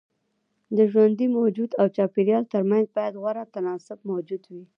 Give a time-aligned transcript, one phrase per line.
[0.77, 4.63] د ژوندي موجود او چاپيريال ترمنځ بايد غوره تناسب موجود وي.